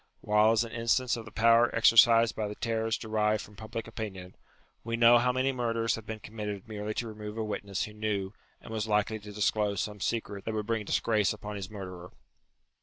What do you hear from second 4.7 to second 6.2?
we know how many murders have been